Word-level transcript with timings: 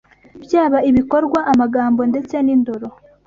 Byaba 0.43 0.77
ibikorwa, 0.89 1.39
amagambo 1.51 2.01
ndetse 2.11 2.35
n’indoro 2.45 2.87